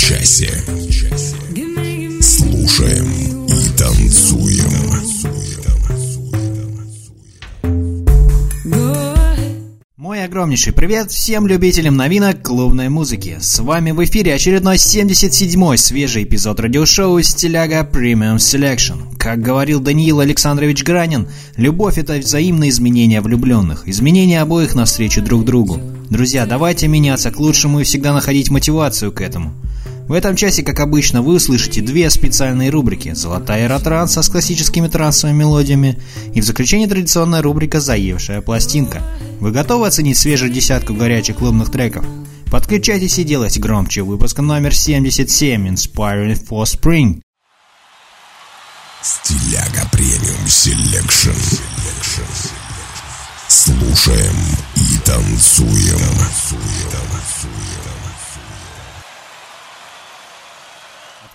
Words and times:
часе. 0.00 0.50
Слушаем 2.22 3.06
и 3.46 3.78
танцуем. 3.78 4.64
Мой 9.96 10.24
огромнейший 10.24 10.72
привет 10.72 11.10
всем 11.10 11.46
любителям 11.46 11.96
новинок 11.96 12.42
клубной 12.42 12.88
музыки. 12.88 13.36
С 13.40 13.58
вами 13.58 13.90
в 13.90 14.02
эфире 14.02 14.34
очередной 14.34 14.76
77-й 14.76 15.76
свежий 15.76 16.24
эпизод 16.24 16.60
радиошоу 16.60 17.20
«Стиляга 17.20 17.82
Premium 17.82 18.36
Selection». 18.36 19.14
Как 19.18 19.42
говорил 19.42 19.80
Даниил 19.80 20.20
Александрович 20.20 20.82
Гранин, 20.82 21.28
любовь– 21.56 21.98
это 21.98 22.14
взаимное 22.14 22.70
изменение 22.70 23.20
влюбленных, 23.20 23.86
изменение 23.86 24.40
обоих 24.40 24.74
навстречу 24.74 25.20
друг 25.20 25.44
другу. 25.44 25.78
Друзья, 26.08 26.46
давайте 26.46 26.88
меняться 26.88 27.30
к 27.30 27.38
лучшему 27.38 27.80
и 27.80 27.84
всегда 27.84 28.14
находить 28.14 28.50
мотивацию 28.50 29.12
к 29.12 29.20
этому. 29.20 29.52
В 30.10 30.12
этом 30.12 30.34
часе, 30.34 30.64
как 30.64 30.80
обычно, 30.80 31.22
вы 31.22 31.34
услышите 31.34 31.82
две 31.82 32.10
специальные 32.10 32.70
рубрики 32.70 33.14
«Золотая 33.14 33.66
эра 33.66 33.78
транса» 33.78 34.22
с 34.22 34.28
классическими 34.28 34.88
трансовыми 34.88 35.38
мелодиями 35.38 36.02
и 36.34 36.40
в 36.40 36.44
заключении 36.44 36.86
традиционная 36.86 37.42
рубрика 37.42 37.78
«Заевшая 37.78 38.40
пластинка». 38.40 39.04
Вы 39.38 39.52
готовы 39.52 39.86
оценить 39.86 40.18
свежую 40.18 40.50
десятку 40.50 40.94
горячих 40.94 41.36
клубных 41.36 41.70
треков? 41.70 42.04
Подключайтесь 42.50 43.20
и 43.20 43.22
делайте 43.22 43.60
громче. 43.60 44.02
Выпуск 44.02 44.40
номер 44.40 44.74
77 44.74 45.68
«Inspiring 45.68 46.44
for 46.44 46.64
Spring». 46.64 47.20
Стиляга 49.02 49.88
Premium 49.92 50.48
Selection. 50.48 51.30
Слушаем 53.46 54.34
и 54.74 54.98
танцуем. 55.06 56.00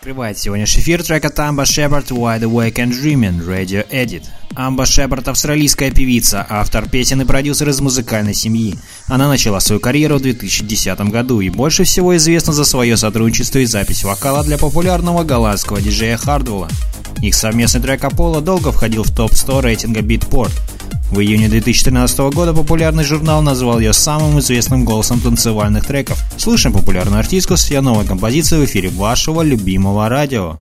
Открывает 0.06 0.38
сегодняшний 0.38 0.84
эфир 0.84 1.02
трек 1.02 1.26
от 1.26 1.40
Амба 1.40 1.66
Шепард 1.66 2.12
«Wide 2.12 2.42
Awake 2.42 2.76
and 2.76 2.92
Dreaming» 2.92 3.44
Radio 3.44 3.90
Edit. 3.90 4.22
Амба 4.56 4.86
Шепард– 4.86 5.28
австралийская 5.30 5.90
певица, 5.90 6.46
автор 6.48 6.88
песен 6.88 7.24
и 7.24 7.26
продюсер 7.26 7.70
из 7.70 7.82
музыкальной 7.82 8.36
семьи. 8.36 8.76
Она 9.08 9.28
начала 9.28 9.60
свою 9.60 9.82
карьеру 9.82 10.18
в 10.18 10.22
2010 10.22 11.00
году 11.10 11.42
и 11.42 11.50
больше 11.50 11.86
всего 11.86 12.16
известна 12.18 12.54
за 12.54 12.66
свое 12.66 12.98
сотрудничество 12.98 13.58
и 13.58 13.66
запись 13.66 14.04
вокала 14.04 14.44
для 14.44 14.60
популярного 14.60 15.24
голландского 15.24 15.82
диджея 15.82 16.18
Хардвелла. 16.18 16.70
Их 17.22 17.34
совместный 17.36 17.82
трек 17.82 18.04
«Аполло» 18.04 18.42
долго 18.42 18.72
входил 18.72 19.04
в 19.04 19.16
топ-100 19.16 19.62
рейтинга 19.62 20.02
Beatport. 20.02 20.52
В 21.12 21.20
июне 21.20 21.48
2013 21.48 22.20
года 22.34 22.54
популярный 22.54 23.04
журнал 23.04 23.42
назвал 23.42 23.80
ее 23.80 23.94
самым 23.94 24.40
известным 24.40 24.86
голосом 24.86 25.20
танцевальных 25.20 25.86
треков. 25.86 26.20
Слышим 26.38 26.74
популярную 26.74 27.20
артистку 27.20 27.58
с 27.58 27.70
ее 27.70 27.82
новой 27.82 28.06
композицией 28.06 28.62
в 28.62 28.66
эфире 28.66 28.90
вашего 28.90 29.42
любимого 29.42 30.10
радио. 30.10 30.60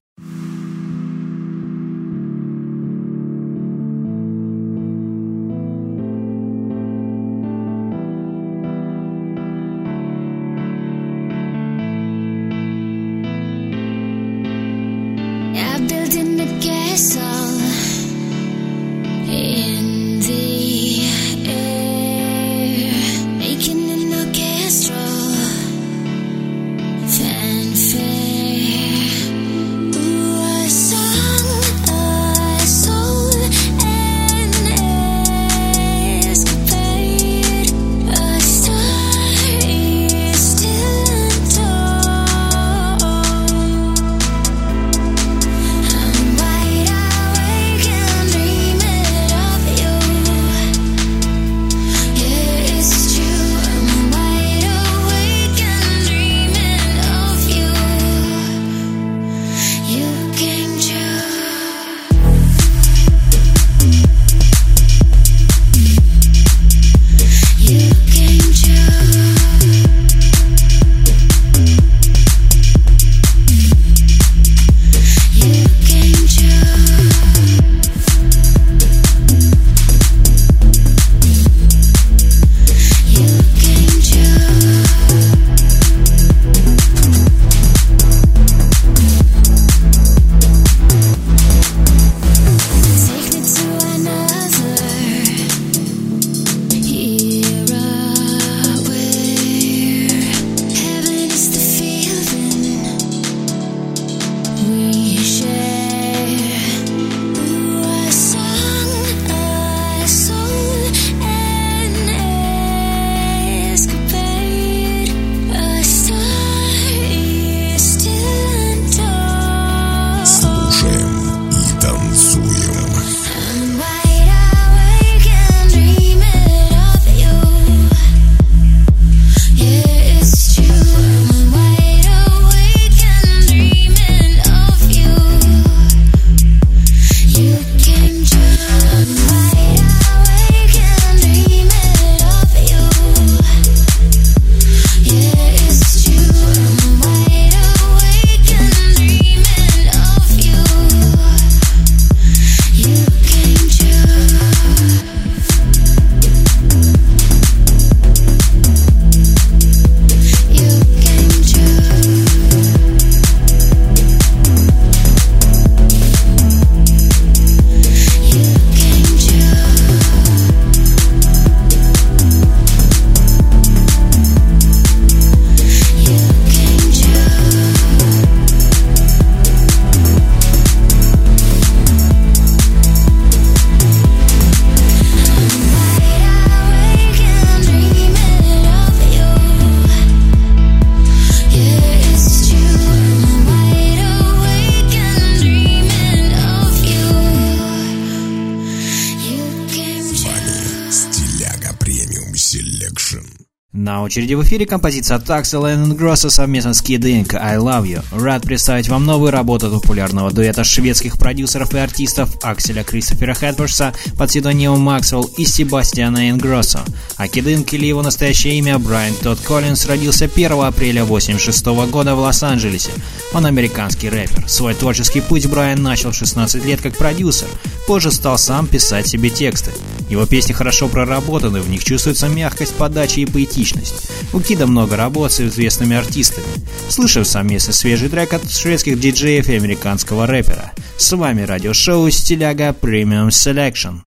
На 203.95 204.01
очереди 204.01 204.33
в 204.33 204.43
эфире 204.43 204.65
композиция 204.65 205.15
от 205.15 205.29
Axel 205.29 205.71
и 205.71 205.93
Grosso 205.93 206.29
совместно 206.29 206.73
с 206.73 206.83
Kid 206.83 206.99
Ink 206.99 207.33
«I 207.33 207.55
Love 207.55 207.83
You». 207.83 208.03
Рад 208.11 208.43
представить 208.43 208.89
вам 208.89 209.05
новую 209.05 209.31
работу 209.31 209.71
популярного 209.71 210.31
дуэта 210.31 210.65
шведских 210.65 211.17
продюсеров 211.17 211.73
и 211.73 211.77
артистов 211.77 212.29
Акселя 212.43 212.83
Кристофера 212.83 213.33
Хедворса 213.33 213.93
под 214.17 214.27
псевдонимом 214.27 214.81
Максвелл 214.81 215.23
и 215.37 215.45
Себастьяна 215.45 216.29
Ингроссо. 216.29 216.81
А 217.15 217.27
Kid 217.27 217.45
Ink 217.45 217.69
или 217.71 217.85
его 217.85 218.01
настоящее 218.01 218.57
имя 218.57 218.77
Брайан 218.79 219.13
Тодд 219.13 219.39
Коллинс 219.39 219.85
родился 219.85 220.25
1 220.25 220.51
апреля 220.51 221.03
1986 221.03 221.65
года 221.89 222.15
в 222.15 222.19
Лос-Анджелесе. 222.19 222.91
Он 223.31 223.45
американский 223.45 224.09
рэпер. 224.09 224.43
Свой 224.49 224.73
творческий 224.73 225.21
путь 225.21 225.45
Брайан 225.45 225.81
начал 225.81 226.11
в 226.11 226.15
16 226.15 226.65
лет 226.65 226.81
как 226.81 226.97
продюсер. 226.97 227.47
Позже 227.87 228.11
стал 228.11 228.37
сам 228.37 228.67
писать 228.67 229.07
себе 229.07 229.29
тексты. 229.29 229.71
Его 230.09 230.25
песни 230.25 230.53
хорошо 230.53 230.87
проработаны, 230.87 231.61
в 231.61 231.69
них 231.69 231.83
чувствуется 231.83 232.27
мягкость 232.27 232.75
подачи 232.75 233.21
и 233.21 233.25
поэтичность. 233.25 233.84
У 234.33 234.39
Кида 234.39 234.67
много 234.67 234.95
работ 234.95 235.31
с 235.31 235.41
известными 235.41 235.95
артистами. 235.95 236.47
Слышим 236.89 237.25
совместный 237.25 237.73
свежий 237.73 238.09
трек 238.09 238.33
от 238.33 238.49
шведских 238.49 238.99
диджеев 238.99 239.49
и 239.49 239.55
американского 239.55 240.27
рэпера. 240.27 240.73
С 240.97 241.15
вами 241.15 241.43
радиошоу 241.43 242.09
«Стиляга 242.09 242.69
Premium 242.69 243.29
Selection». 243.29 244.01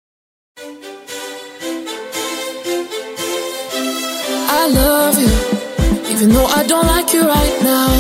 I 4.67 4.69
love 4.69 5.19
you, 5.19 5.29
even 6.11 6.33
though 6.33 6.47
I 6.47 6.65
don't 6.67 6.87
like 6.87 7.13
you 7.13 7.23
right 7.27 7.63
now. 7.63 7.91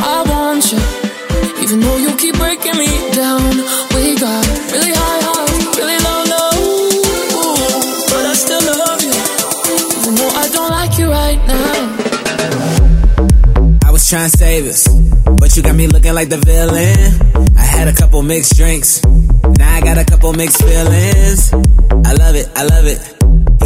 I 0.00 0.22
want 0.28 0.70
you, 0.70 0.78
even 1.60 1.80
though 1.80 1.96
you 1.96 2.14
keep 2.16 2.36
breaking 2.36 2.76
me 2.78 2.88
down. 3.14 3.42
We 3.94 4.14
got 4.14 4.46
really 4.70 4.92
high 4.94 5.27
trying 14.08 14.30
to 14.30 14.38
save 14.38 14.64
us, 14.64 14.88
but 14.88 15.54
you 15.54 15.62
got 15.62 15.76
me 15.76 15.86
looking 15.86 16.14
like 16.14 16.30
the 16.30 16.38
villain. 16.38 17.56
I 17.58 17.60
had 17.60 17.88
a 17.88 17.92
couple 17.92 18.22
mixed 18.22 18.56
drinks, 18.56 19.04
now 19.04 19.74
I 19.74 19.80
got 19.82 19.98
a 19.98 20.04
couple 20.04 20.32
mixed 20.32 20.62
feelings. 20.62 21.52
I 21.52 22.14
love 22.14 22.34
it, 22.34 22.48
I 22.56 22.64
love 22.64 22.86
it. 22.86 23.17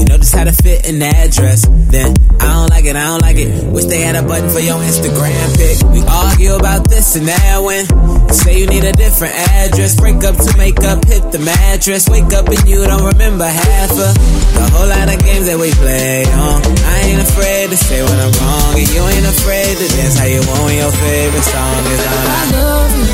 You 0.02 0.10
know 0.10 0.18
just 0.18 0.34
how 0.34 0.42
to 0.42 0.50
fit 0.50 0.82
in 0.90 0.98
the 0.98 1.06
address. 1.06 1.62
Then 1.62 2.10
I 2.42 2.58
don't 2.58 2.74
like 2.74 2.90
it, 2.90 2.98
I 2.98 3.06
don't 3.06 3.22
like 3.22 3.38
it. 3.38 3.46
Wish 3.70 3.86
they 3.86 4.02
had 4.02 4.18
a 4.18 4.26
button 4.26 4.50
for 4.50 4.58
your 4.58 4.82
Instagram 4.82 5.46
pic. 5.54 5.78
We 5.94 6.02
argue 6.02 6.58
about 6.58 6.90
this 6.90 7.14
and 7.14 7.30
that 7.30 7.62
when 7.62 7.86
say 8.34 8.58
you 8.58 8.66
need 8.66 8.82
a 8.82 8.90
different 8.90 9.30
address. 9.62 9.94
Break 9.94 10.26
up 10.26 10.34
to 10.42 10.50
make 10.58 10.82
up, 10.82 11.06
hit 11.06 11.22
the 11.30 11.38
mattress. 11.38 12.10
Wake 12.10 12.34
up 12.34 12.50
and 12.50 12.58
you 12.66 12.82
don't 12.82 13.14
remember 13.14 13.46
half 13.46 13.94
of 13.94 14.10
the 14.58 14.66
whole 14.74 14.90
lot 14.90 15.06
of 15.06 15.22
games 15.22 15.46
that 15.46 15.54
we 15.54 15.70
play 15.70 16.26
on. 16.34 16.58
I 16.66 16.98
ain't 17.06 17.22
afraid 17.22 17.70
to 17.70 17.78
say 17.78 18.02
when 18.02 18.18
I'm 18.18 18.34
wrong, 18.42 18.74
and 18.74 18.88
you 18.90 19.06
ain't 19.06 19.28
afraid 19.38 19.70
to 19.70 19.86
dance 19.86 20.18
how 20.18 20.26
you 20.26 20.42
want 20.50 20.74
your 20.82 20.90
favorite 20.98 21.46
song 21.46 21.78
is 21.94 22.02
on. 22.10 22.26
I 22.26 22.42
love 22.58 22.90
you, 22.98 23.06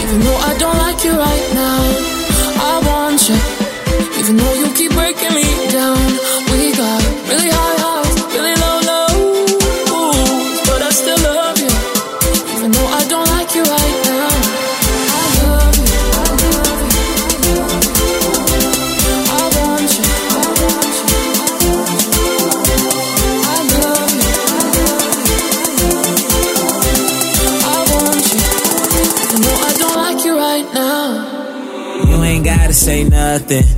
even 0.00 0.16
though 0.24 0.40
I 0.48 0.52
don't 0.56 0.80
like 0.80 1.04
you 1.04 1.12
right 1.12 1.46
now. 1.52 1.76
I 2.56 2.74
want 2.88 3.20
you, 3.28 3.36
even 4.26 4.38
though 4.38 4.54
you 4.54 4.66
keep 4.74 4.90
breaking 4.90 5.34
me 5.34 5.44
down. 5.70 5.96
We 6.50 6.72
got 6.74 7.00
really 7.30 7.48
high 7.48 7.78
highs, 7.78 8.16
really 8.34 8.54
low 8.58 8.80
lows, 8.90 9.54
but 10.66 10.82
I 10.82 10.90
still 10.90 11.20
love 11.22 11.58
you, 11.62 11.70
even 12.58 12.70
though 12.74 12.90
I 12.90 13.06
don't 13.06 13.28
like 13.30 13.54
you 13.54 13.62
right 13.62 13.96
now. 14.02 14.26
I 15.14 15.22
love 15.46 15.78
you, 15.78 15.94
I 16.10 16.26
love 16.42 16.82
you, 16.90 17.54
I 19.30 19.46
want 19.54 19.94
you, 19.94 20.10
I 20.34 20.50
want 20.58 20.90
you, 21.06 21.22
I 23.46 23.62
love 23.78 24.10
you, 24.26 24.42
I 27.62 27.78
want 27.94 28.26
you, 28.34 28.42
even 29.22 29.38
though 29.46 29.60
I 29.62 29.72
don't 29.78 29.98
like 30.02 30.20
you 30.24 30.34
right 30.36 30.66
now. 30.74 31.06
You 32.10 32.16
ain't 32.24 32.44
gotta 32.44 32.72
say 32.74 33.04
nothing. 33.04 33.75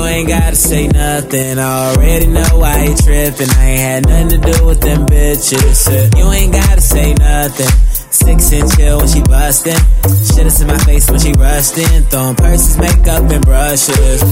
You 0.00 0.06
ain't 0.06 0.28
gotta 0.28 0.56
say 0.56 0.86
nothing. 0.88 1.58
I 1.58 1.90
already 1.90 2.26
know 2.26 2.48
why 2.54 2.84
you 2.84 2.96
tripping. 2.96 3.50
I 3.50 3.64
ain't 3.66 3.80
had 3.80 4.08
nothing 4.08 4.40
to 4.40 4.50
do 4.50 4.64
with 4.64 4.80
them 4.80 5.04
bitches. 5.04 6.16
You 6.16 6.24
ain't 6.32 6.54
gotta 6.54 6.80
say 6.80 7.12
nothing. 7.12 7.68
Six 8.10 8.50
inch 8.50 8.76
chill 8.76 8.96
when 8.96 9.08
she 9.08 9.20
bustin'. 9.20 9.76
Shit 10.24 10.46
is 10.46 10.58
in 10.62 10.68
my 10.68 10.78
face 10.78 11.10
when 11.10 11.20
she 11.20 11.32
rustin'. 11.32 12.04
Throwing 12.04 12.34
purses, 12.34 12.78
makeup, 12.78 13.30
and 13.30 13.44
brushes. 13.44 14.22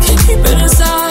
Can't 0.00 0.20
keep 0.26 0.38
it 0.38 0.62
inside. 0.62 1.01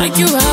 Like 0.00 0.16
you 0.16 0.49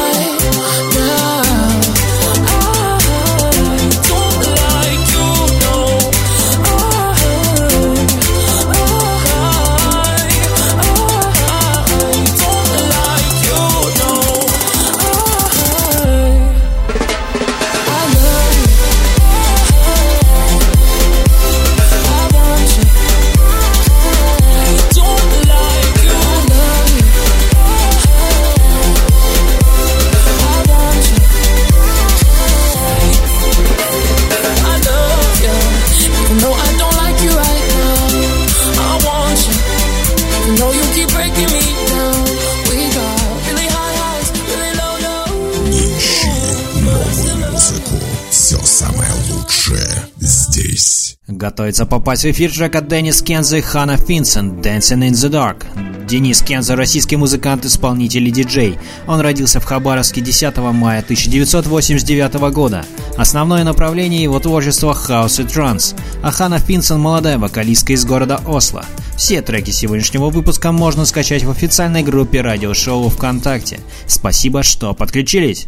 Готовится 51.67 51.85
попасть 51.85 52.23
в 52.23 52.31
эфир 52.31 52.49
трек 52.49 52.75
от 52.75 52.87
Деннис 52.87 53.21
Кенза 53.21 53.57
и 53.57 53.61
Хана 53.61 53.97
Финсен 53.97 54.61
«Dancing 54.61 55.05
in 55.05 55.11
the 55.11 55.29
Dark». 55.29 55.65
Денис 56.07 56.41
Кенза– 56.41 56.75
российский 56.77 57.17
музыкант, 57.17 57.65
исполнитель 57.65 58.25
и 58.25 58.31
диджей. 58.31 58.79
Он 59.05 59.19
родился 59.19 59.59
в 59.59 59.65
Хабаровске 59.65 60.21
10 60.21 60.55
мая 60.71 61.01
1989 61.01 62.53
года. 62.53 62.85
Основное 63.17 63.65
направление 63.65 64.23
его 64.23 64.39
творчества– 64.39 64.93
хаос 64.95 65.41
и 65.41 65.43
транс. 65.43 65.93
А 66.23 66.31
Хана 66.31 66.59
Финсен– 66.59 66.99
молодая 67.01 67.37
вокалистка 67.37 67.91
из 67.91 68.05
города 68.05 68.39
Осло. 68.47 68.85
Все 69.17 69.41
треки 69.41 69.71
сегодняшнего 69.71 70.29
выпуска 70.29 70.71
можно 70.71 71.03
скачать 71.03 71.43
в 71.43 71.51
официальной 71.51 72.01
группе 72.01 72.39
радиошоу 72.39 73.09
ВКонтакте. 73.09 73.81
Спасибо, 74.07 74.63
что 74.63 74.93
подключились! 74.93 75.67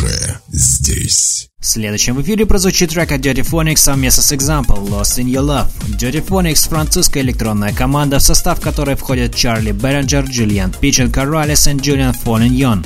лучшее 0.00 0.40
здесь. 0.48 1.48
В 1.60 1.66
следующем 1.66 2.20
эфире 2.22 2.46
прозвучит 2.46 2.90
трек 2.90 3.12
от 3.12 3.20
Dirty 3.20 3.46
Phonics 3.46 3.76
совместно 3.76 4.22
с 4.22 4.32
Example 4.32 4.88
Lost 4.88 5.18
in 5.18 5.26
Your 5.26 5.44
Love. 5.44 5.68
Dirty 5.98 6.26
Phonics– 6.26 6.68
французская 6.70 7.20
электронная 7.20 7.72
команда, 7.72 8.18
в 8.18 8.22
состав 8.22 8.60
которой 8.60 8.96
входят 8.96 9.34
Чарли 9.34 9.72
Беренджер, 9.72 10.24
Джулиан 10.24 10.72
Пичен, 10.72 11.12
Коралес 11.12 11.66
и 11.66 11.72
Джулиан 11.72 12.14
Фолиньон. 12.14 12.84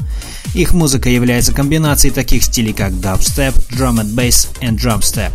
Их 0.55 0.73
музыка 0.73 1.11
является 1.11 1.53
комбинацией 1.53 2.15
таких 2.15 2.45
стилей, 2.45 2.73
как 2.73 3.01
дабстеп, 3.01 3.55
drum 3.73 4.01
and 4.01 4.15
bass 4.15 4.49
и 4.61 4.67
drumstep. 4.67 5.33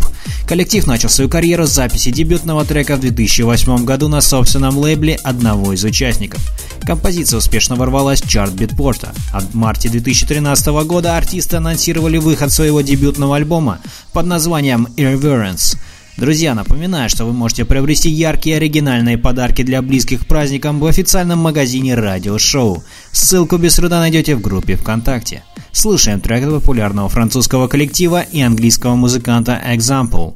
Коллектив 0.47 0.88
начал 0.88 1.09
свою 1.09 1.29
карьеру 1.29 1.67
с 1.67 1.71
записи 1.71 2.09
дебютного 2.09 2.63
трека 2.63 2.95
в 2.95 3.01
2008 3.01 3.83
году 3.83 4.07
на 4.07 4.21
собственном 4.21 4.77
лейбле 4.77 5.15
одного 5.23 5.73
из 5.73 5.83
участников. 5.83 6.41
Композиция 6.83 7.38
успешно 7.38 7.75
ворвалась 7.75 8.21
в 8.21 8.29
чарт 8.29 8.53
битпорта, 8.53 9.13
а 9.33 9.41
в 9.41 9.53
марте 9.53 9.89
2013 9.89 10.67
года 10.85 11.17
артисты 11.17 11.57
анонсировали 11.57 12.17
выход 12.17 12.51
своего 12.51 12.79
дебютного 12.79 13.35
альбома 13.35 13.79
под 14.13 14.25
названием 14.25 14.88
Irreverence– 14.95 15.77
Друзья, 16.19 16.53
напоминаю, 16.53 17.09
что 17.09 17.23
вы 17.23 17.31
можете 17.31 17.63
приобрести 17.63 18.09
яркие 18.09 18.57
оригинальные 18.57 19.17
подарки 19.17 19.61
для 19.61 19.81
близких 19.81 20.23
к 20.23 20.25
праздникам 20.25 20.81
в 20.81 20.85
официальном 20.85 21.39
магазине 21.39 21.95
радиошоу. 21.95 22.83
Ссылку 23.13 23.55
без 23.55 23.75
труда 23.75 23.99
найдете 23.99 24.35
в 24.35 24.41
группе 24.41 24.75
ВКонтакте. 24.75 25.43
Слушаем 25.71 26.19
трек 26.19 26.43
популярного 26.43 27.07
французского 27.07 27.69
коллектива 27.69 28.21
и 28.21 28.41
английского 28.41 28.95
музыканта 28.95 29.61
Example. 29.65 30.35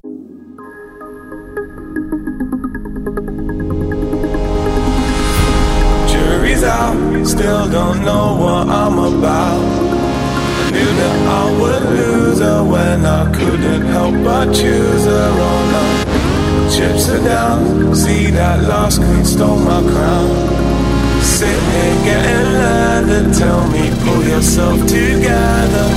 Still 7.26 7.68
don't 7.72 8.04
know 8.04 8.36
what 8.38 8.68
I'm 8.68 9.00
about. 9.00 9.83
Knew 10.84 10.94
that 11.02 11.18
I 11.42 11.44
would 11.60 11.84
lose 11.98 12.40
her 12.40 12.64
when 12.64 13.06
I 13.06 13.32
couldn't 13.32 13.86
help 13.96 14.16
but 14.24 14.46
choose 14.54 15.06
her. 15.06 15.30
Oh 15.48 15.62
no, 15.74 15.84
chips 16.74 17.10
are 17.10 17.24
down. 17.24 17.96
See 17.96 18.32
that 18.32 18.60
last 18.68 18.98
queen 19.00 19.26
stole 19.26 19.60
my 19.60 19.82
crown. 19.92 20.30
Sitting 21.22 21.70
here 21.76 21.98
getting 22.10 22.50
leather. 22.64 23.24
Tell 23.40 23.62
me, 23.74 23.84
pull 24.04 24.24
yourself 24.34 24.80
together. 24.88 25.88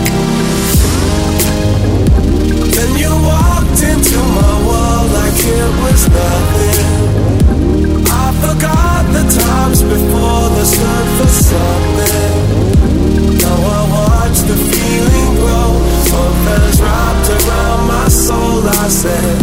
Then 2.76 2.90
you 3.02 3.12
walked 3.33 3.81
into 3.93 4.19
my 4.40 4.55
world 4.69 5.09
like 5.19 5.38
it 5.59 5.71
was 5.83 6.02
nothing. 6.21 6.85
I 8.23 8.26
forgot 8.45 8.96
the 9.17 9.25
times 9.41 9.83
before 9.83 10.47
the 10.59 10.65
sun 10.65 11.05
for 11.17 11.31
something. 11.49 12.35
Now 13.41 13.59
I 13.77 13.83
watch 13.97 14.39
the 14.51 14.57
feeling 14.71 15.31
grow. 15.41 15.71
Something's 16.13 16.79
wrapped 16.85 17.29
around 17.37 17.83
my 17.95 18.09
soul. 18.09 18.61
I 18.85 18.89
said, 19.03 19.37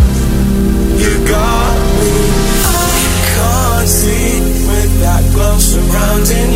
You 1.01 1.13
got 1.25 1.75
me. 1.99 2.13
I 2.69 2.91
can't 3.33 3.89
see 3.89 4.29
with 4.69 4.93
that 5.03 5.23
glow 5.33 5.57
surrounding 5.57 6.52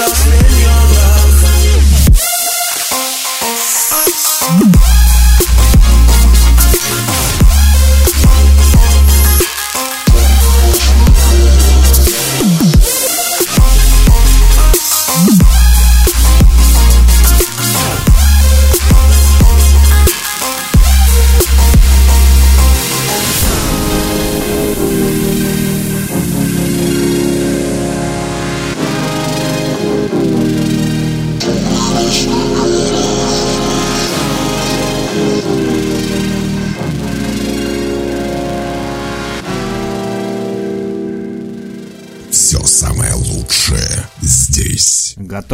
lost 0.00 0.26
in 0.26 0.60
your 0.62 0.70
love. 0.70 1.19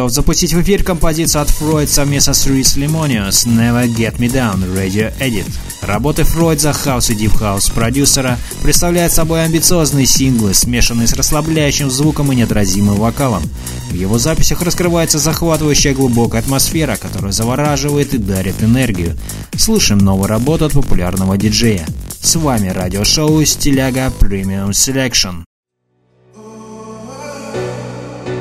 Готов 0.07 0.15
запустить 0.15 0.53
в 0.53 0.61
эфир 0.61 0.85
композицию 0.85 1.41
от 1.41 1.49
Froidz 1.49 1.89
совместно 1.89 2.33
с 2.33 2.47
Рис 2.47 2.77
Лимониус 2.77 3.45
«Never 3.45 3.93
Get 3.93 4.17
Me 4.19 4.31
Down» 4.31 4.63
Radio 4.73 5.11
Edit. 5.19 5.45
Работы 5.81 6.23
Froidz, 6.23 6.71
хаус 6.71 7.09
и 7.09 7.15
deep 7.15 7.33
house 7.33 7.69
продюсера 7.71 8.39
представляют 8.63 9.11
собой 9.11 9.43
амбициозные 9.43 10.05
синглы, 10.05 10.53
смешанные 10.53 11.07
с 11.07 11.13
расслабляющим 11.13 11.91
звуком 11.91 12.31
и 12.31 12.37
неотразимым 12.37 12.95
вокалом. 12.95 13.43
В 13.89 13.95
его 13.95 14.17
записях 14.17 14.61
раскрывается 14.61 15.19
захватывающая 15.19 15.93
глубокая 15.93 16.39
атмосфера, 16.39 16.95
которая 16.95 17.33
завораживает 17.33 18.13
и 18.13 18.17
дарит 18.17 18.63
энергию. 18.63 19.17
Слушаем 19.57 19.99
новую 19.99 20.29
работу 20.29 20.63
от 20.63 20.71
популярного 20.71 21.37
диджея. 21.37 21.85
С 22.21 22.37
вами 22.37 22.69
радиошоу 22.69 23.43
«Стиляга 23.43 24.13
Premium 24.17 24.69
Selection». 24.69 25.43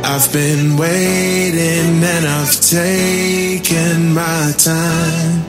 I've 0.09 0.33
been 0.33 0.77
waiting 0.77 2.01
and 2.01 2.27
I've 2.27 2.61
taken 2.61 4.15
my 4.15 4.53
time. 4.57 5.43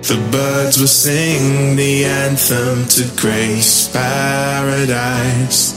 The 0.00 0.16
birds 0.32 0.80
will 0.80 0.86
sing 0.86 1.76
the 1.76 2.06
anthem 2.06 2.86
to 2.86 3.20
grace 3.20 3.88
paradise. 3.88 5.74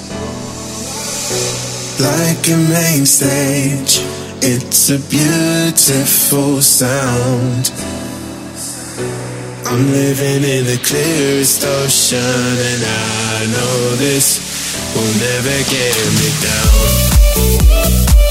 Like 2.00 2.47
a 2.47 2.58
main 2.71 3.06
stage, 3.06 4.00
it's 4.41 4.89
a 4.89 5.00
beautiful 5.10 6.62
sound. 6.62 7.69
I'm 9.67 9.91
living 9.91 10.43
in 10.50 10.63
the 10.63 10.80
clearest 10.86 11.65
ocean, 11.65 12.17
and 12.71 12.84
I 12.86 13.45
know 13.52 13.95
this 13.97 14.57
will 14.95 15.13
never 15.19 15.58
get 15.69 15.95
me 16.17 16.30
down. 16.43 18.26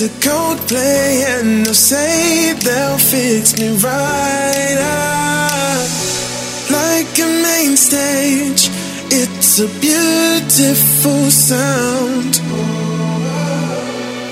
Listening 0.00 0.20
to 0.20 0.28
Coldplay, 0.28 1.24
and 1.38 1.64
they'll 1.64 1.74
say 1.74 2.52
they'll 2.52 2.98
fix 2.98 3.58
me 3.58 3.68
right 3.78 4.78
up. 4.80 5.88
Like 6.70 7.18
a 7.18 7.26
main 7.42 7.76
stage, 7.76 8.70
it's 9.10 9.58
a 9.60 9.68
beautiful 9.80 11.30
sound. 11.30 12.40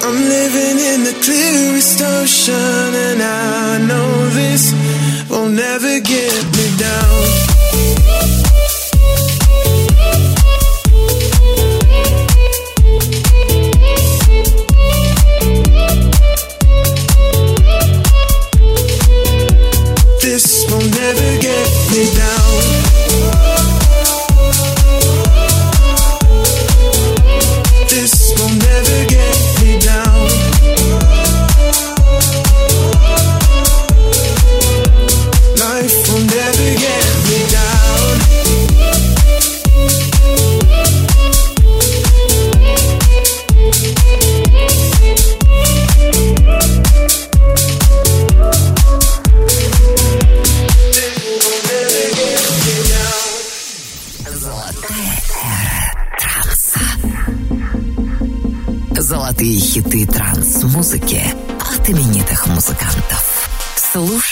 I'm 0.03 0.29
living 0.29 0.79
in 0.79 1.05
the 1.05 1.15
clearest 1.23 2.03
ocean, 2.03 2.95
and 3.09 3.23
I 3.23 3.79
know 3.87 4.29
this 4.31 4.73
will 5.31 5.49
never 5.49 6.01
get 6.01 6.45
me 6.57 6.77
down. 6.79 8.34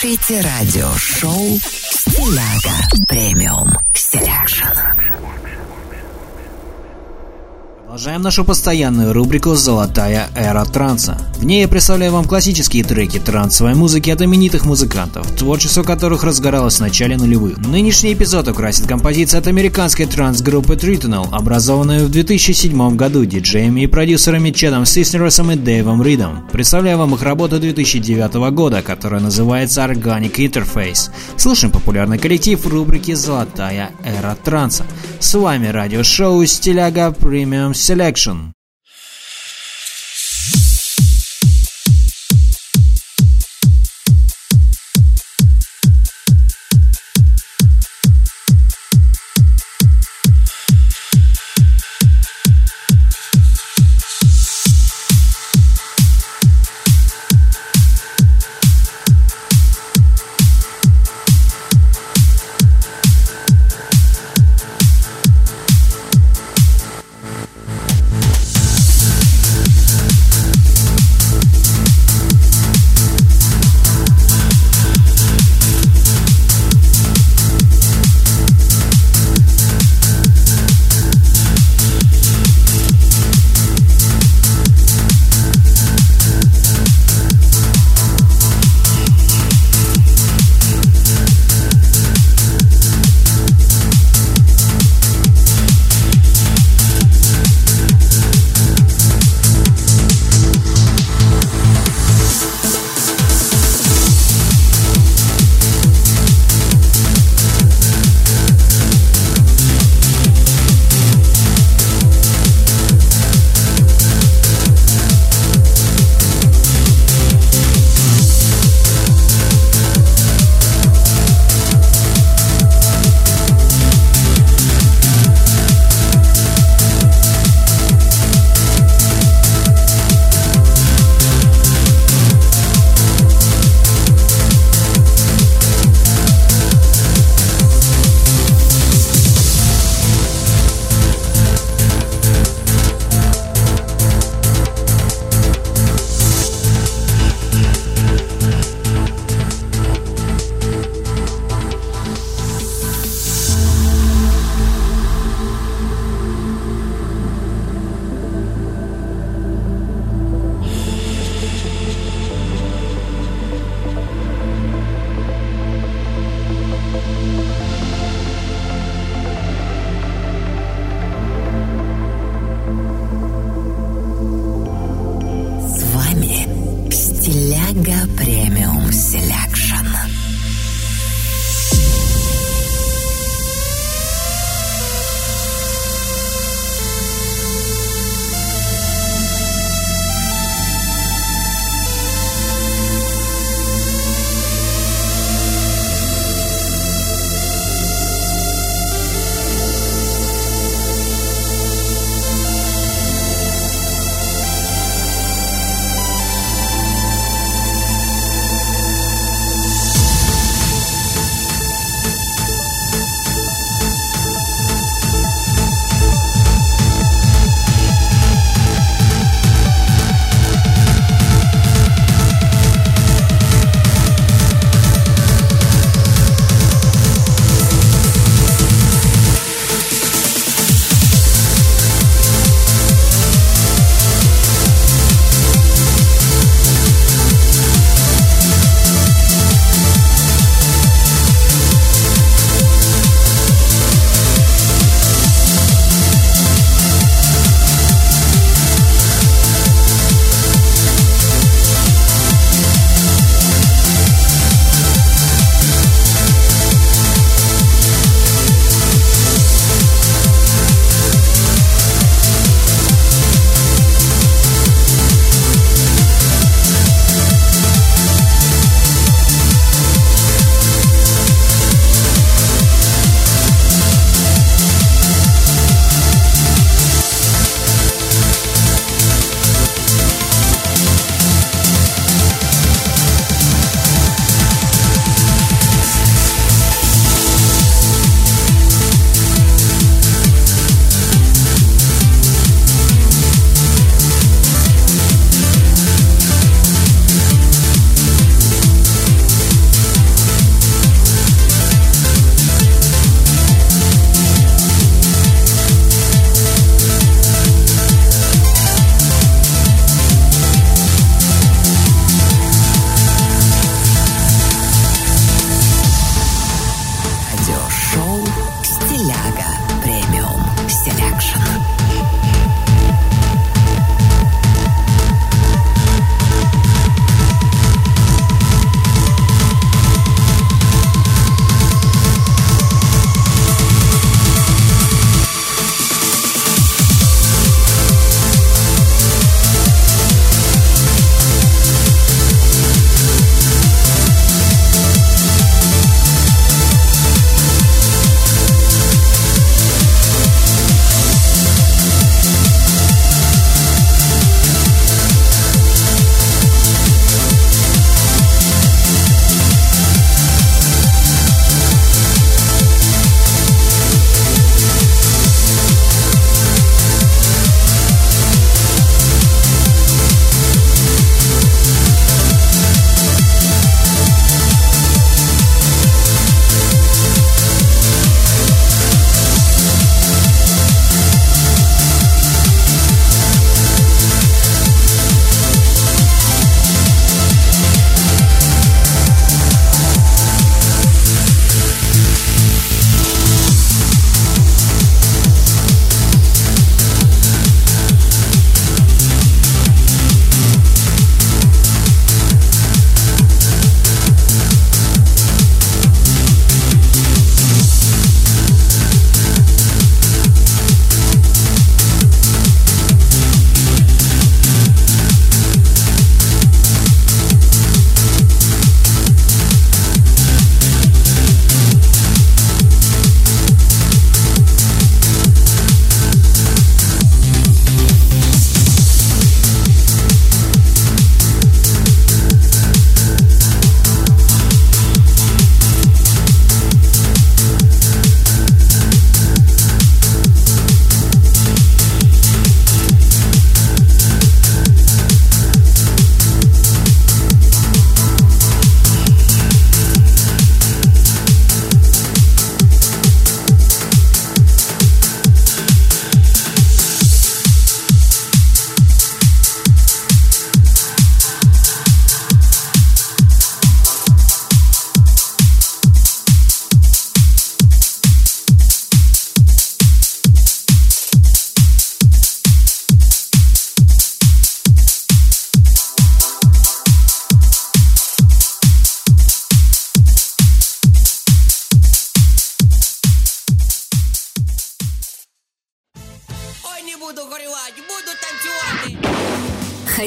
Слушайте 0.03 0.41
радиошоу 0.41 1.59
«Стиляга 1.59 3.07
Premium 3.07 3.69
Selection». 3.95 4.32
Продолжаем 7.93 8.23
нашу 8.23 8.43
постоянную 8.47 9.13
рубрику 9.13 9.55
«Золотая 9.55 10.31
эра 10.35 10.65
транса». 10.65 11.19
В 11.37 11.45
ней 11.45 11.61
я 11.61 11.69
представляю 11.69 12.13
вам 12.13 12.25
классические 12.25 12.85
треки 12.85 13.19
трансовой 13.19 13.75
музыки 13.75 14.09
от 14.09 14.23
именитых 14.23 14.65
музыкантов, 14.65 15.31
творчество 15.33 15.83
которых 15.83 16.25
разгоралось 16.25 16.77
в 16.77 16.81
начале 16.81 17.19
нулевых. 17.19 17.59
Нынешний 17.59 18.15
эпизод 18.15 18.49
украсит 18.49 18.87
композиция 18.87 19.41
от 19.41 19.47
американской 19.47 20.07
транс-группы 20.07 20.73
Tritonal, 20.73 21.29
образованной 21.33 22.07
в 22.07 22.11
2007 22.11 22.97
году 22.97 23.27
диджеями 23.27 23.83
и 23.83 23.87
продюсерами 23.87 24.53
Чедом 24.53 24.87
Сиснеросом 24.87 25.51
и 25.51 25.57
Дэйвом 25.57 26.03
Ридом. 26.03 26.49
Представляю 26.51 26.97
вам 26.97 27.15
их 27.15 27.23
работу 27.23 27.61
2009 27.61 28.53
года, 28.55 28.81
которая 28.81 29.21
называется 29.21 29.83
Organic 29.83 30.37
Interface. 30.37 31.11
Слушаем 31.37 31.71
популярный 31.71 32.17
коллектив 32.17 32.59
в 32.59 32.69
рубрике 32.69 33.17
«Золотая 33.17 33.91
эра 34.03 34.35
транса». 34.43 34.87
С 35.19 35.35
вами 35.35 35.67
радиошоу 35.67 36.47
«Стиляга 36.47 37.09
Premium 37.09 37.75
Selection». 37.83 38.53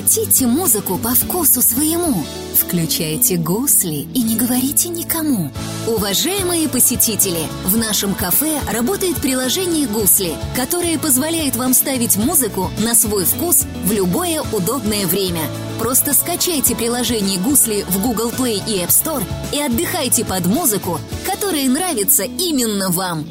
Хотите 0.05 0.45
музыку 0.45 0.99
по 0.99 1.15
вкусу 1.15 1.63
своему? 1.63 2.23
Включайте 2.53 3.37
гусли 3.37 4.07
и 4.13 4.21
не 4.21 4.35
говорите 4.35 4.89
никому. 4.89 5.49
Уважаемые 5.87 6.69
посетители, 6.69 7.39
в 7.63 7.75
нашем 7.75 8.13
кафе 8.13 8.59
работает 8.71 9.17
приложение 9.17 9.87
«Гусли», 9.87 10.35
которое 10.55 10.99
позволяет 10.99 11.55
вам 11.55 11.73
ставить 11.73 12.17
музыку 12.17 12.69
на 12.83 12.93
свой 12.93 13.25
вкус 13.25 13.65
в 13.83 13.91
любое 13.91 14.43
удобное 14.53 15.07
время. 15.07 15.41
Просто 15.79 16.13
скачайте 16.13 16.75
приложение 16.75 17.39
«Гусли» 17.39 17.83
в 17.89 17.99
Google 17.99 18.29
Play 18.29 18.61
и 18.67 18.83
App 18.83 18.89
Store 18.89 19.23
и 19.53 19.59
отдыхайте 19.59 20.23
под 20.23 20.45
музыку, 20.45 20.99
которая 21.25 21.67
нравится 21.67 22.25
именно 22.25 22.91
вам. 22.91 23.25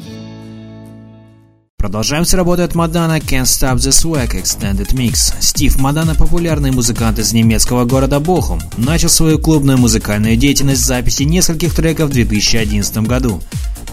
Продолжаем 1.85 2.25
с 2.25 2.33
работы 2.33 2.63
от 2.63 2.73
Мадана 2.73 3.19
Can't 3.19 3.43
Stop 3.43 3.75
the 3.75 3.91
Swag 3.91 4.41
Extended 4.41 4.91
Mix. 4.95 5.35
Стив 5.39 5.77
Мадана, 5.77 6.15
популярный 6.15 6.71
музыкант 6.71 7.19
из 7.19 7.31
немецкого 7.31 7.85
города 7.85 8.19
Бохум, 8.19 8.59
начал 8.75 9.07
свою 9.07 9.37
клубную 9.37 9.77
музыкальную 9.77 10.35
деятельность 10.35 10.81
с 10.81 10.87
записи 10.87 11.21
нескольких 11.21 11.75
треков 11.75 12.09
в 12.09 12.13
2011 12.13 12.97
году. 13.03 13.39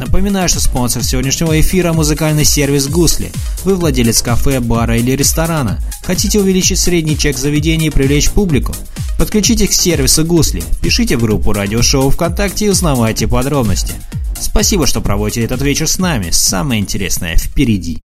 Напоминаю, 0.00 0.48
что 0.48 0.58
спонсор 0.58 1.04
сегодняшнего 1.04 1.60
эфира– 1.60 1.92
музыкальный 1.92 2.46
сервис 2.46 2.88
«Гусли». 2.88 3.30
Вы 3.62 3.74
владелец 3.74 4.22
кафе, 4.22 4.60
бара 4.60 4.96
или 4.96 5.10
ресторана. 5.10 5.78
Хотите 6.02 6.40
увеличить 6.40 6.78
средний 6.78 7.18
чек 7.18 7.36
заведения 7.36 7.88
и 7.88 7.90
привлечь 7.90 8.30
публику? 8.30 8.74
Подключитесь 9.18 9.68
к 9.68 9.74
сервису 9.74 10.24
«Гусли», 10.24 10.64
пишите 10.80 11.18
в 11.18 11.20
группу 11.20 11.52
радиошоу 11.52 12.08
ВКонтакте 12.08 12.64
и 12.64 12.70
узнавайте 12.70 13.28
подробности. 13.28 13.92
Спасибо, 14.42 14.86
что 14.86 15.00
проводите 15.00 15.42
этот 15.42 15.62
вечер 15.62 15.88
с 15.88 15.98
нами. 15.98 16.30
Самое 16.30 16.80
интересное 16.80 17.36
впереди. 17.36 17.81
Can't 17.82 18.11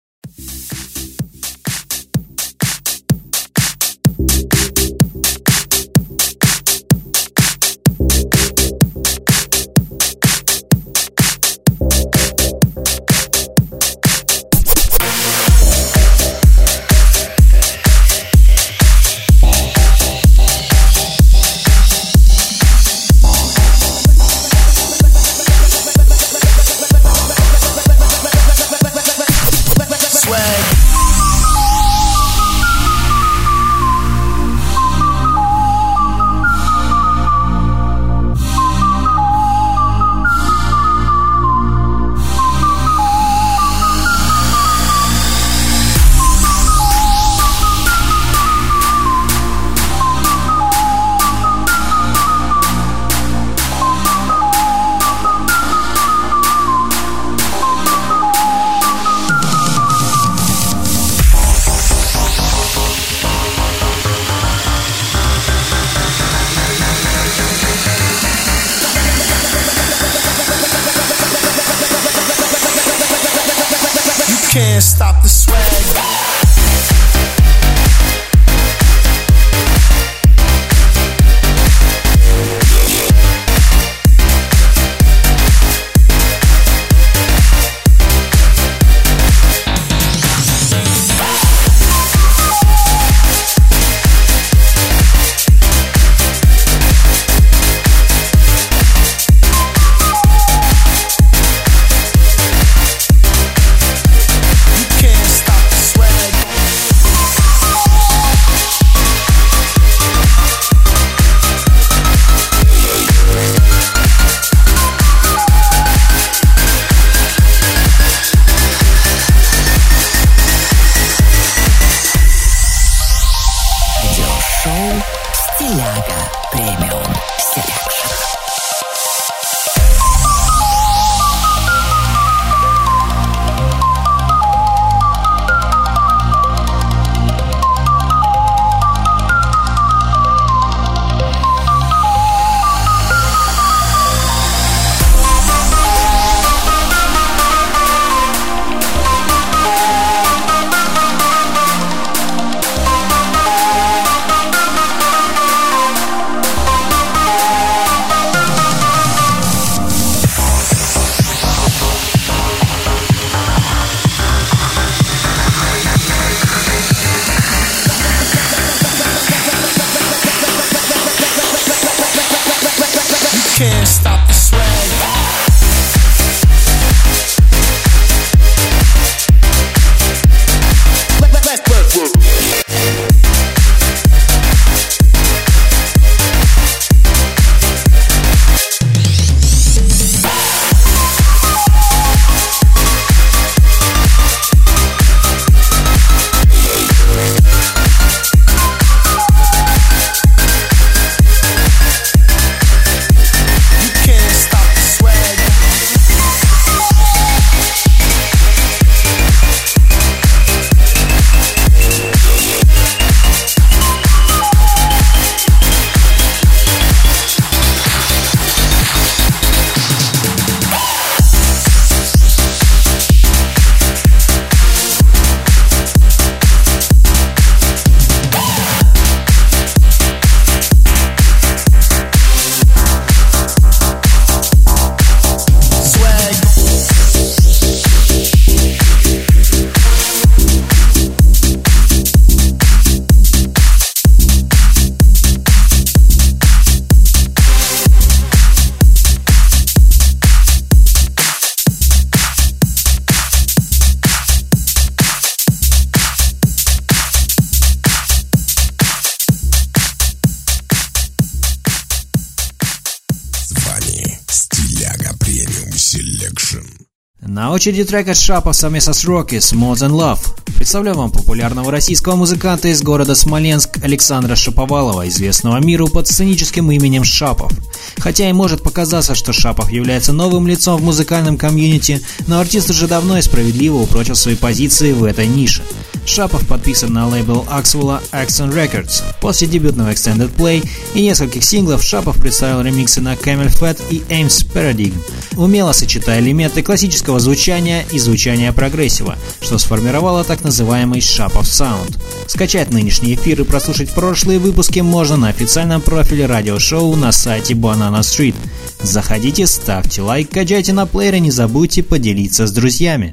очереди 267.54 267.84
трек 267.84 268.08
от 268.08 268.16
Шапов 268.16 268.56
совместно 268.56 268.92
с 268.92 269.04
Rocky 269.04 269.40
с 269.40 269.52
More 269.52 269.74
Than 269.74 269.92
Love. 269.92 270.18
Представляю 270.56 270.96
вам 270.96 271.12
популярного 271.12 271.70
российского 271.70 272.16
музыканта 272.16 272.66
из 272.66 272.82
города 272.82 273.14
Смоленск 273.14 273.78
Александра 273.82 274.34
Шаповалова, 274.34 275.08
известного 275.08 275.58
миру 275.58 275.86
под 275.86 276.08
сценическим 276.08 276.72
именем 276.72 277.04
Шапов. 277.04 277.52
Хотя 277.98 278.28
и 278.28 278.32
может 278.32 278.62
показаться, 278.62 279.14
что 279.14 279.32
Шапов 279.32 279.70
является 279.70 280.12
новым 280.12 280.48
лицом 280.48 280.80
в 280.80 280.84
музыкальном 280.84 281.38
комьюнити, 281.38 282.00
но 282.26 282.40
артист 282.40 282.70
уже 282.70 282.88
давно 282.88 283.18
и 283.18 283.22
справедливо 283.22 283.76
упрочил 283.76 284.16
свои 284.16 284.34
позиции 284.34 284.92
в 284.92 285.04
этой 285.04 285.28
нише. 285.28 285.62
Шапов 286.06 286.46
подписан 286.46 286.92
на 286.92 287.08
лейбл 287.08 287.46
Axwell 287.50 288.00
Action 288.12 288.52
Records. 288.52 289.02
После 289.20 289.48
дебютного 289.48 289.90
Extended 289.90 290.34
Play 290.34 290.68
и 290.94 291.02
нескольких 291.02 291.44
синглов 291.44 291.82
Шапов 291.82 292.16
представил 292.16 292.60
ремиксы 292.60 293.00
на 293.00 293.14
Camel 293.14 293.48
Fat 293.48 293.80
и 293.90 294.00
Ames 294.10 294.46
Paradigm, 294.52 294.94
умело 295.36 295.72
сочетая 295.72 296.20
элементы 296.20 296.62
классического 296.62 297.20
звучания 297.20 297.43
звучания 297.44 297.84
и 297.92 297.98
звучания 297.98 298.52
прогрессива, 298.52 299.18
что 299.42 299.58
сформировало 299.58 300.24
так 300.24 300.44
называемый 300.44 301.02
Шапов 301.02 301.46
Саунд. 301.46 301.98
Скачать 302.26 302.70
нынешний 302.70 303.16
эфир 303.16 303.42
и 303.42 303.44
прослушать 303.44 303.90
прошлые 303.90 304.38
выпуски 304.38 304.80
можно 304.80 305.18
на 305.18 305.28
официальном 305.28 305.82
профиле 305.82 306.24
радиошоу 306.24 306.96
на 306.96 307.12
сайте 307.12 307.52
Banana 307.52 308.00
Street. 308.00 308.34
Заходите, 308.80 309.46
ставьте 309.46 310.00
лайк, 310.00 310.30
качайте 310.30 310.72
на 310.72 310.86
плеере, 310.86 311.20
не 311.20 311.30
забудьте 311.30 311.82
поделиться 311.82 312.46
с 312.46 312.50
друзьями. 312.50 313.12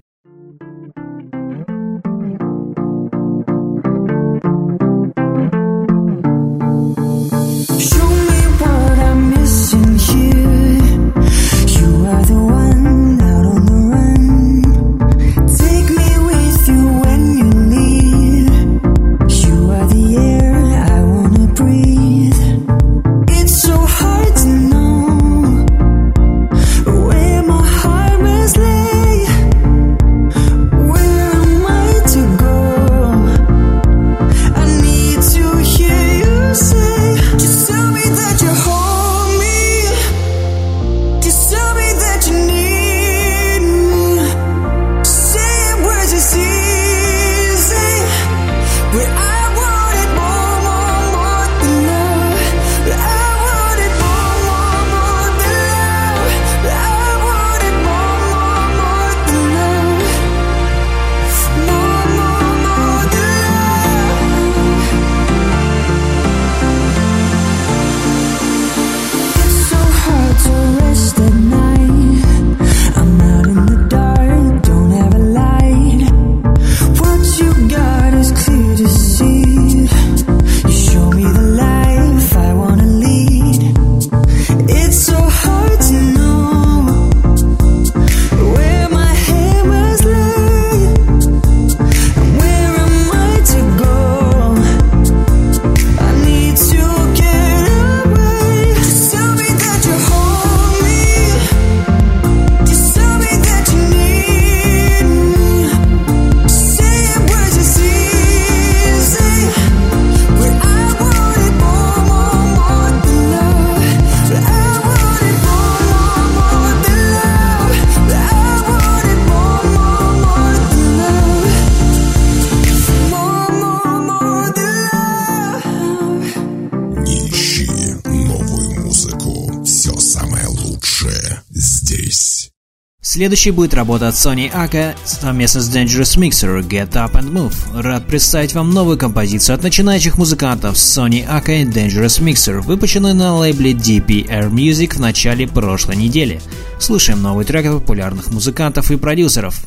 Следующей 133.14 133.52
будет 133.52 133.74
работа 133.74 134.08
от 134.08 134.16
Sony 134.16 134.50
Aka 134.50 134.96
совместно 135.04 135.60
с 135.60 135.70
Dangerous 135.70 136.18
Mixer 136.18 136.62
Get 136.62 136.94
Up 136.94 137.12
and 137.12 137.30
Move. 137.30 137.54
Рад 137.74 138.08
представить 138.08 138.54
вам 138.54 138.70
новую 138.70 138.98
композицию 138.98 139.56
от 139.56 139.64
начинающих 139.64 140.18
музыкантов 140.18 140.76
Sony 140.76 141.28
Aka 141.28 141.64
и 141.64 141.66
Dangerous 141.66 142.22
Mixer, 142.22 142.62
выпущенную 142.62 143.14
на 143.14 143.36
лейбле 143.36 143.74
DPR 143.74 144.50
Music 144.50 144.96
в 144.96 145.00
начале 145.02 145.46
прошлой 145.46 145.98
недели. 145.98 146.40
Слушаем 146.80 147.22
новый 147.22 147.44
трек 147.44 147.66
от 147.66 147.82
популярных 147.82 148.32
музыкантов 148.32 148.90
и 148.92 148.96
продюсеров. 148.96 149.62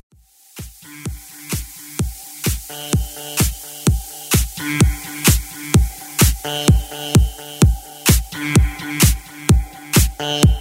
Thank 10.16 10.53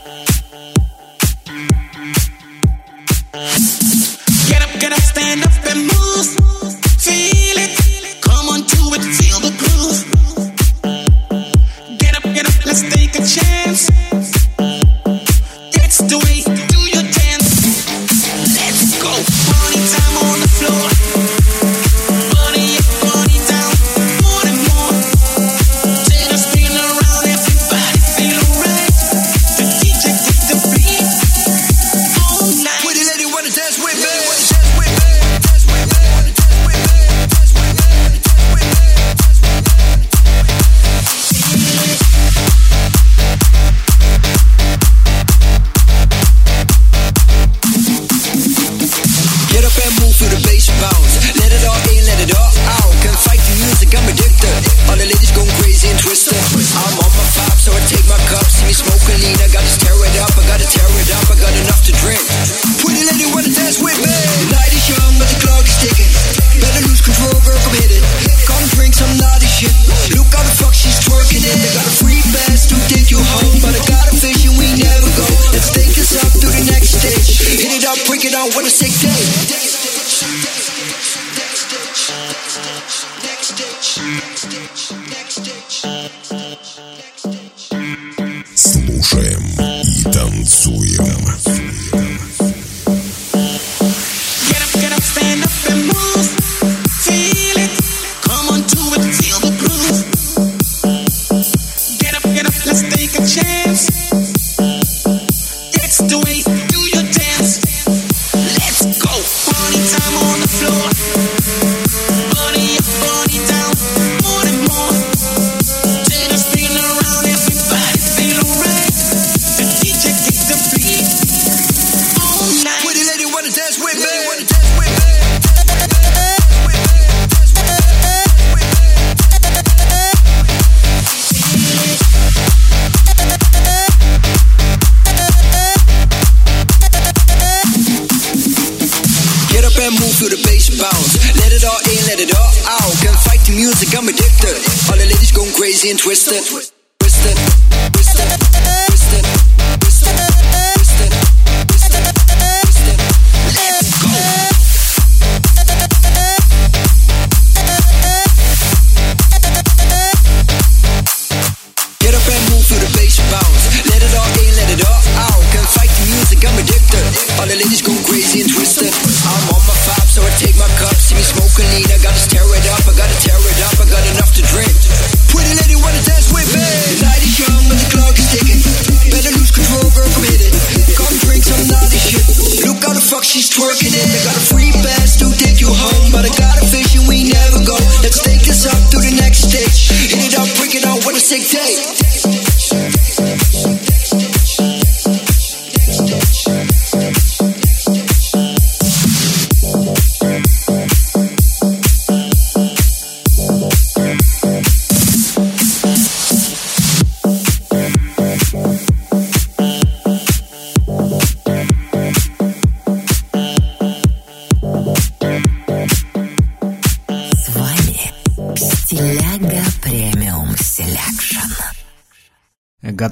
moves. 5.81 6.42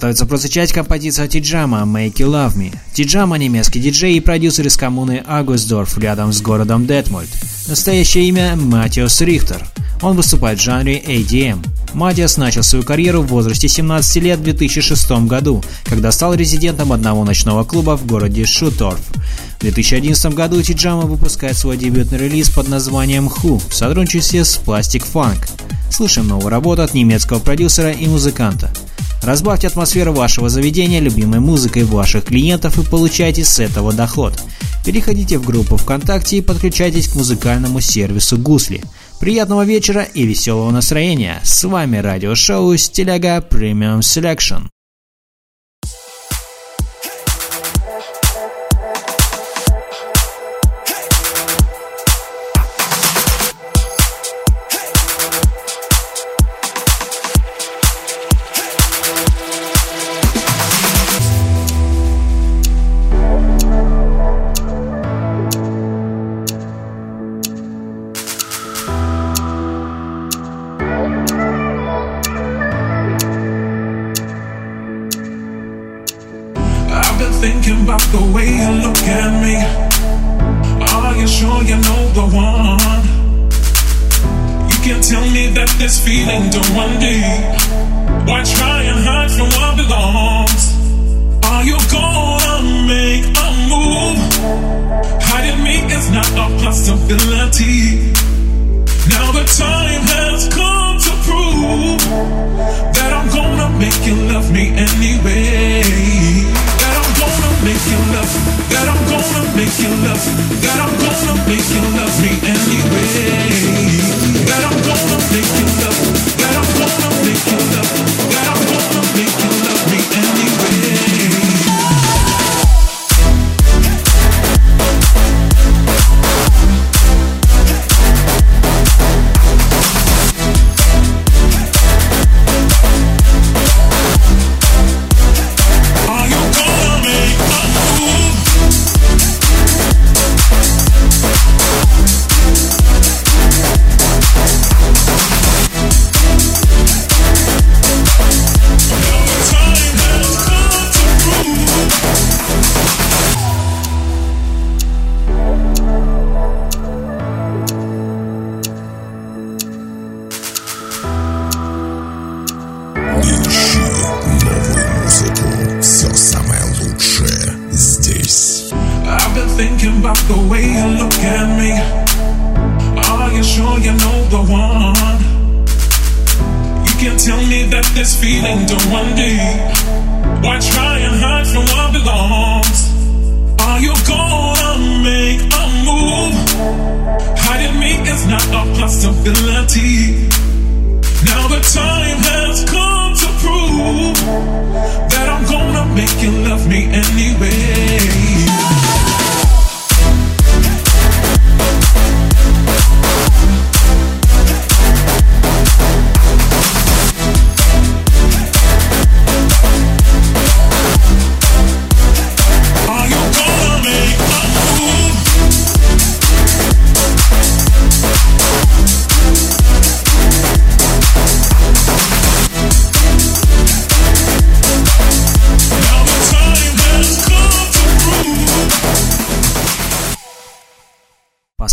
Готовится 0.02 0.26
прозвучать 0.26 0.74
композиция 0.74 1.28
Тиджама 1.28 1.82
«Make 1.82 2.16
You 2.16 2.26
Love 2.26 2.56
Me». 2.56 2.76
Тиджама– 2.92 3.38
немецкий 3.38 3.80
диджей 3.80 4.16
и 4.16 4.20
продюсер 4.20 4.66
из 4.66 4.76
коммуны 4.76 5.24
Агусдорф 5.28 5.96
рядом 6.00 6.34
с 6.34 6.42
городом 6.42 6.88
Детмольд. 6.88 7.30
Настоящее 7.68 8.28
имя– 8.30 8.56
Матиос 8.56 9.22
Рихтер. 9.22 9.64
Он 10.02 10.16
выступает 10.16 10.58
в 10.58 10.64
жанре 10.64 11.00
ADM. 11.00 11.64
Матиас 11.94 12.38
начал 12.38 12.64
свою 12.64 12.84
карьеру 12.84 13.22
в 13.22 13.28
возрасте 13.28 13.68
17 13.68 14.24
лет 14.24 14.40
в 14.40 14.44
2006 14.44 15.12
году, 15.28 15.64
когда 15.84 16.12
стал 16.12 16.34
резидентом 16.34 16.94
одного 16.94 17.24
ночного 17.24 17.64
клуба 17.64 17.96
в 17.96 18.08
городе 18.08 18.44
Шуторф. 18.44 19.06
В 19.60 19.62
2011 19.62 20.34
году 20.34 20.64
Тиджама 20.64 21.04
выпускает 21.04 21.56
свой 21.56 21.78
дебютный 21.78 22.18
релиз 22.18 22.50
под 22.50 22.70
названием 22.70 23.28
«Who» 23.28 23.62
в 23.70 23.76
сотрудничестве 23.76 24.46
с 24.46 24.60
Plastic 24.66 25.06
Funk. 25.14 25.48
Слышим 25.92 26.28
новую 26.28 26.50
работу 26.50 26.82
от 26.82 26.96
немецкого 26.96 27.38
продюсера 27.38 27.92
и 27.92 28.08
музыканта– 28.08 28.74
Разбавьте 29.22 29.68
атмосферу 29.68 30.14
вашего 30.14 30.50
заведения 30.50 31.00
любимой 31.00 31.40
музыкой 31.40 31.84
ваших 31.84 32.26
клиентов 32.26 32.80
и 32.80 32.90
получайте 32.90 33.44
с 33.44 33.60
этого 33.60 33.94
доход. 33.94 34.34
Переходите 34.84 35.38
в 35.38 35.46
группу 35.46 35.78
ВКонтакте 35.78 36.38
и 36.38 36.42
подключайтесь 36.42 37.08
к 37.08 37.16
музыкальному 37.16 37.82
сервису 37.82 38.38
Гусли. 38.38 38.82
Приятного 39.20 39.64
вечера 39.64 40.02
и 40.02 40.24
веселого 40.26 40.72
настроения! 40.72 41.40
С 41.44 41.64
вами 41.64 41.98
радиошоу 41.98 42.76
Стиляга 42.78 43.38
Premium 43.38 44.02
Selection. 44.02 44.68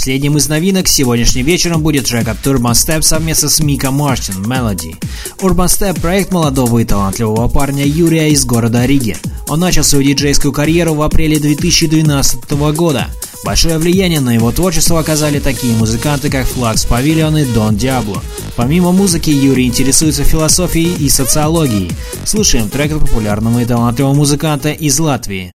Последним 0.08 0.38
из 0.38 0.48
новинок 0.48 0.88
сегодняшним 0.88 1.44
вечером 1.44 1.82
будет 1.82 2.06
трек 2.06 2.28
от 2.28 2.38
Urban 2.38 2.72
Step 2.72 3.02
совместно 3.02 3.50
с 3.50 3.60
Мика 3.60 3.90
Мартин 3.90 4.36
«Melody». 4.36 4.96
Urban 5.40 5.66
Step– 5.66 6.00
проект 6.02 6.32
молодого 6.32 6.78
и 6.78 6.86
талантливого 6.86 7.46
парня 7.48 7.84
Юрия 7.84 8.30
из 8.30 8.46
города 8.46 8.86
Риги. 8.86 9.18
Он 9.48 9.60
начал 9.60 9.84
свою 9.84 10.06
диджейскую 10.06 10.50
карьеру 10.50 10.94
в 10.94 11.02
апреле 11.02 11.38
2012 11.38 12.50
года. 12.74 13.08
Большое 13.44 13.76
влияние 13.76 14.20
на 14.20 14.34
его 14.34 14.50
творчество 14.50 14.98
оказали 14.98 15.40
такие 15.40 15.76
музыканты, 15.76 16.30
как 16.30 16.46
Флакс 16.46 16.86
Павильон 16.86 17.36
и 17.36 17.44
Дон 17.44 17.76
Диабло. 17.76 18.22
Помимо 18.56 18.92
музыки, 18.92 19.28
Юрий 19.28 19.66
интересуется 19.66 20.24
философией 20.24 20.94
и 21.04 21.10
социологией. 21.10 21.92
Слушаем 22.24 22.70
трек 22.70 22.92
от 22.92 23.00
популярного 23.00 23.58
и 23.58 23.66
талантливого 23.66 24.14
музыканта 24.14 24.70
из 24.70 24.98
Латвии. 24.98 25.52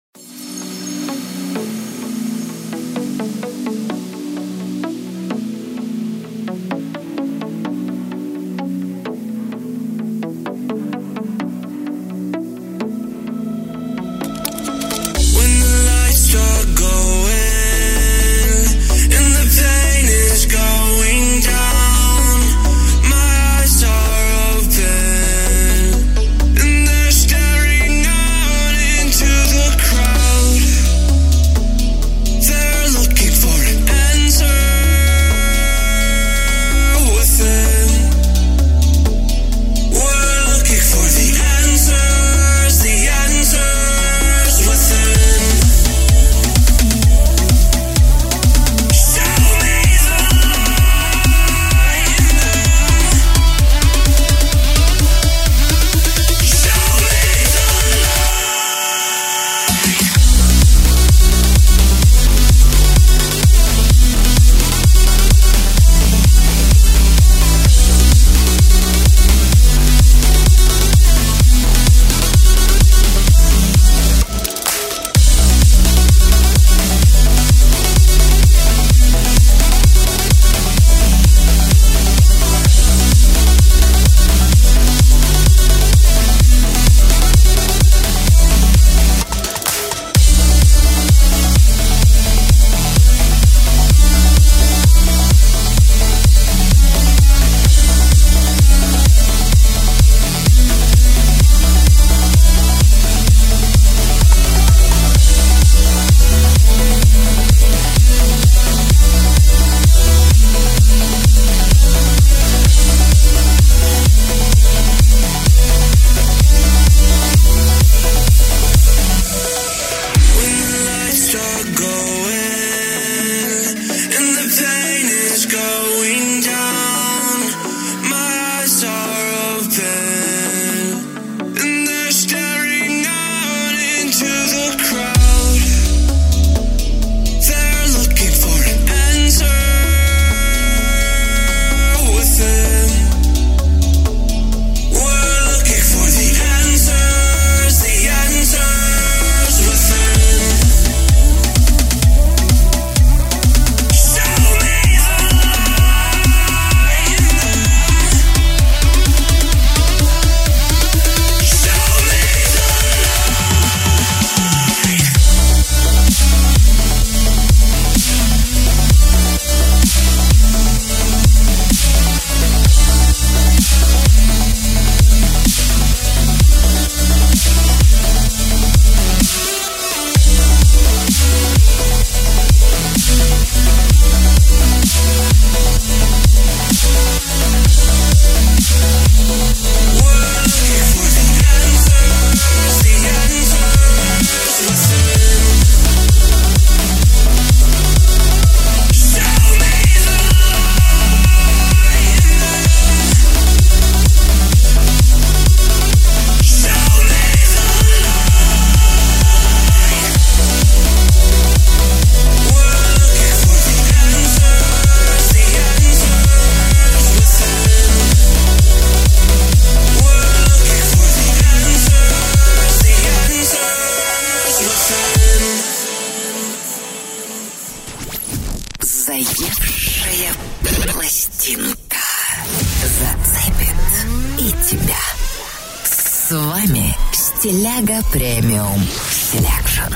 Premium 238.13 238.83
Selection. 239.11 239.95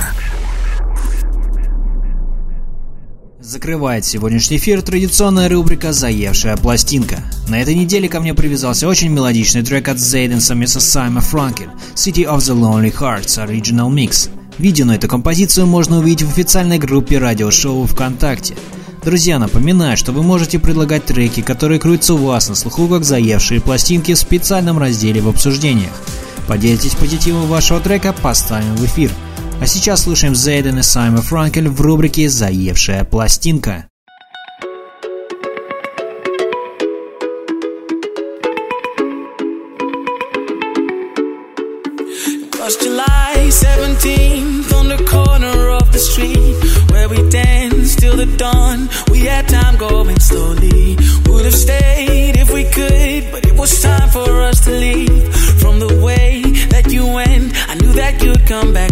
Закрывает 3.38 4.06
сегодняшний 4.06 4.56
эфир 4.56 4.80
традиционная 4.80 5.50
рубрика 5.50 5.92
«Заевшая 5.92 6.56
пластинка». 6.56 7.18
На 7.48 7.60
этой 7.60 7.74
неделе 7.74 8.08
ко 8.08 8.20
мне 8.20 8.32
привязался 8.32 8.88
очень 8.88 9.10
мелодичный 9.10 9.62
трек 9.62 9.88
от 9.88 9.98
Zaeden 9.98 10.40
совместно 10.40 10.80
с 10.80 10.88
Cimo 10.88 11.20
Fränkel 11.20 11.68
«City 11.94 12.24
of 12.24 12.38
the 12.38 12.58
Lonely 12.58 12.90
Hearts» 12.90 13.46
Original 13.46 13.90
Mix. 13.92 14.30
Видео 14.56 14.86
на 14.86 14.94
эту 14.94 15.08
композицию 15.08 15.66
можно 15.66 15.98
увидеть 15.98 16.26
в 16.26 16.30
официальной 16.30 16.78
группе 16.78 17.18
радиошоу 17.18 17.84
ВКонтакте. 17.84 18.56
Друзья, 19.04 19.38
напоминаю, 19.38 19.98
что 19.98 20.12
вы 20.12 20.22
можете 20.22 20.58
предлагать 20.58 21.04
треки, 21.04 21.42
которые 21.42 21.78
крутятся 21.78 22.14
у 22.14 22.16
вас 22.16 22.48
на 22.48 22.54
слуху 22.54 22.88
как 22.88 23.04
заевшие 23.04 23.60
пластинки 23.60 24.14
в 24.14 24.18
специальном 24.18 24.78
разделе 24.78 25.20
в 25.20 25.28
обсуждениях. 25.28 25.92
Поделитесь 26.48 26.94
позитивом 26.94 27.46
вашего 27.46 27.80
трека, 27.80 28.12
поставим 28.12 28.76
в 28.76 28.84
эфир. 28.84 29.10
А 29.60 29.66
сейчас 29.66 30.02
слушаем 30.02 30.34
Зейден 30.34 30.78
и 30.78 30.82
Саймон 30.82 31.22
Франкель 31.22 31.68
в 31.68 31.80
рубрике 31.80 32.28
«Заевшая 32.28 33.04
пластинка». 33.04 33.86
was 42.66 42.76
July 42.78 43.48
17th 43.48 44.72
on 44.72 44.88
the 44.88 44.98
corner 45.08 45.70
of 45.70 45.92
the 45.92 46.00
street 46.00 46.56
where 46.90 47.08
we 47.08 47.16
danced 47.30 48.00
till 48.00 48.16
the 48.16 48.26
dawn. 48.36 48.88
We 49.08 49.20
had 49.20 49.48
time 49.48 49.76
going 49.76 50.18
slowly. 50.18 50.96
Would 51.28 51.44
have 51.44 51.54
stayed 51.54 52.36
if 52.36 52.52
we 52.52 52.64
could, 52.64 53.30
but 53.30 53.46
it 53.46 53.56
was 53.56 53.80
time. 53.80 53.95
come 58.46 58.72
back. 58.72 58.85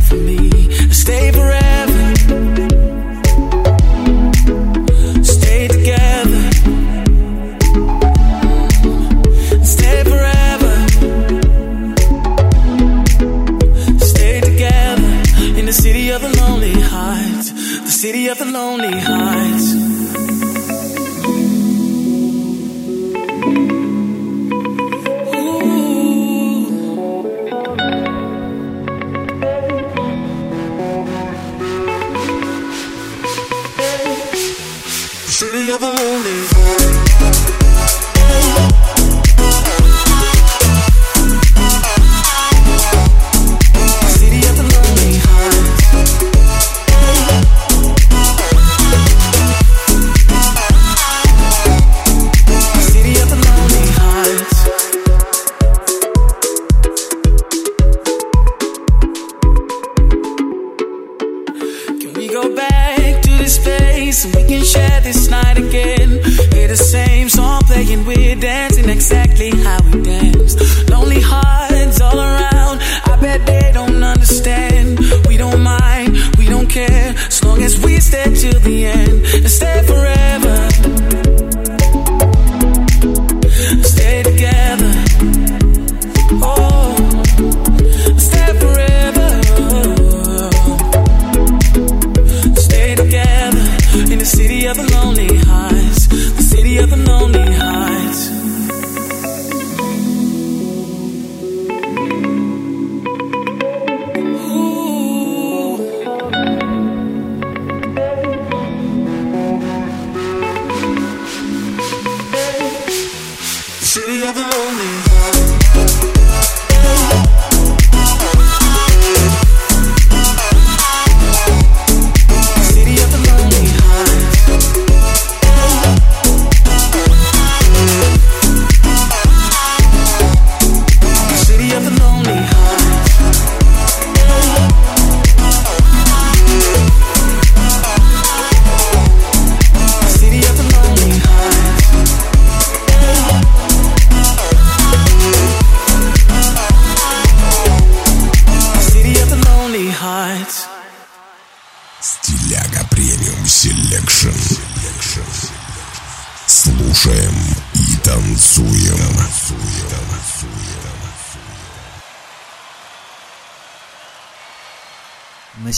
lonely 94.93 95.37
highs, 95.39 96.09
the 96.09 96.43
city 96.43 96.79
of 96.79 96.91
the 96.91 96.97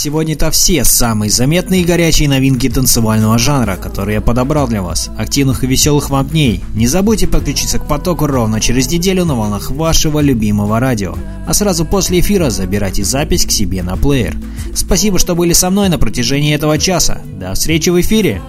сегодня 0.06 0.34
это 0.34 0.52
все 0.52 0.84
самые 0.84 1.32
заметные 1.32 1.82
и 1.82 1.84
горячие 1.84 2.28
новинки 2.28 2.68
танцевального 2.68 3.38
жанра, 3.38 3.74
которые 3.74 4.14
я 4.14 4.20
подобрал 4.20 4.68
для 4.68 4.80
вас. 4.80 5.10
Активных 5.18 5.64
и 5.64 5.66
веселых 5.66 6.10
вам 6.10 6.28
дней. 6.28 6.62
Не 6.76 6.86
забудьте 6.86 7.26
подключиться 7.26 7.80
к 7.80 7.88
потоку 7.88 8.28
ровно 8.28 8.60
через 8.60 8.88
неделю 8.88 9.24
на 9.24 9.34
волнах 9.34 9.72
вашего 9.72 10.20
любимого 10.20 10.78
радио. 10.78 11.16
А 11.48 11.54
сразу 11.54 11.84
после 11.84 12.20
эфира 12.20 12.50
забирайте 12.50 13.02
запись 13.02 13.46
к 13.46 13.50
себе 13.50 13.82
на 13.82 13.96
плеер. 13.96 14.36
Спасибо, 14.76 15.18
что 15.18 15.34
были 15.34 15.54
со 15.54 15.70
мной 15.70 15.88
на 15.88 15.98
протяжении 15.98 16.54
этого 16.54 16.78
часа. 16.78 17.20
До 17.40 17.54
встречи 17.54 17.90
в 17.90 18.00
эфире! 18.00 18.40